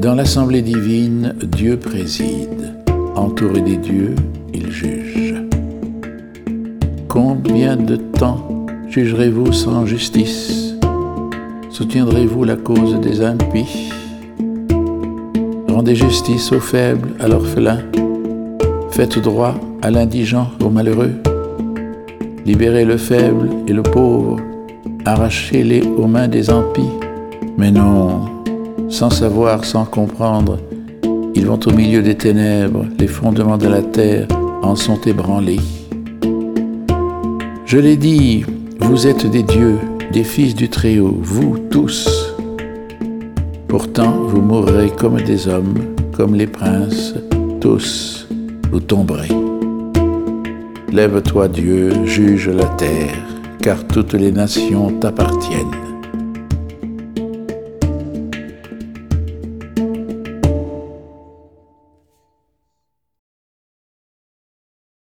[0.00, 2.74] Dans l'assemblée divine, Dieu préside.
[3.16, 4.14] Entouré des dieux,
[4.54, 5.34] il juge.
[7.06, 10.74] Combien de temps jugerez-vous sans justice?
[11.68, 13.90] Soutiendrez-vous la cause des impies?
[15.68, 17.80] Rendez justice aux faibles, à l'orphelin?
[18.92, 21.12] Faites droit à l'indigent, au malheureux?
[22.46, 24.38] Libérez le faible et le pauvre?
[25.04, 26.88] Arrachez-les aux mains des impies?
[27.58, 28.39] Mais non,
[28.90, 30.58] sans savoir, sans comprendre,
[31.34, 34.26] ils vont au milieu des ténèbres, les fondements de la terre
[34.62, 35.60] en sont ébranlés.
[37.64, 38.44] Je l'ai dit,
[38.80, 39.78] vous êtes des dieux,
[40.12, 42.34] des fils du Très-Haut, vous tous.
[43.68, 45.78] Pourtant, vous mourrez comme des hommes,
[46.12, 47.14] comme les princes,
[47.60, 48.26] tous,
[48.72, 49.28] vous tomberez.
[50.92, 53.24] Lève-toi Dieu, juge la terre,
[53.62, 55.89] car toutes les nations t'appartiennent.